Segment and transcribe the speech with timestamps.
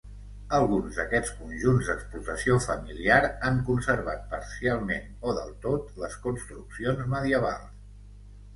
[0.59, 3.19] Algun d'aquests conjunts d'explotació familiar
[3.51, 7.81] han conservat parcialment o del tot les construccions medievals.